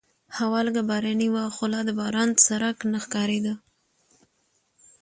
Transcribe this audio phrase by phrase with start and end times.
[0.37, 3.53] هوا لږه باراني وه خو لا د باران څرک نه ښکارېده.